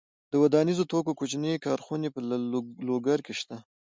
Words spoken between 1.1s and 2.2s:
کوچنۍ کارخونې په